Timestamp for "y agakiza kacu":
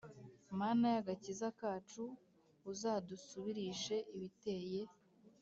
0.93-2.03